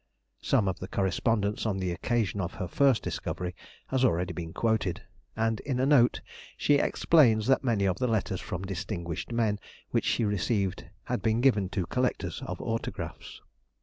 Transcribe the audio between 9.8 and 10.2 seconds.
which